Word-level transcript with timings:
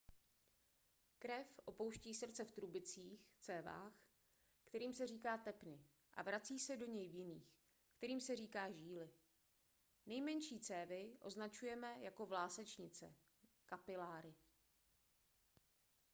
krev 1.19 1.59
opouští 1.65 2.13
srdce 2.13 2.45
v 2.45 2.51
trubicích 2.51 3.29
cévách 3.39 3.93
kterým 4.65 4.93
se 4.93 5.07
říká 5.07 5.37
tepny 5.37 5.85
a 6.13 6.23
vrací 6.23 6.59
se 6.59 6.77
do 6.77 6.85
něj 6.85 7.09
v 7.09 7.15
jiných 7.15 7.53
kterým 7.93 8.21
se 8.21 8.35
říká 8.35 8.71
žíly. 8.71 9.09
nejmenší 10.05 10.59
cévy 10.59 11.17
označujeme 11.21 11.97
jako 12.01 12.25
vlásečnice 12.25 13.15
kapiláry 13.65 14.35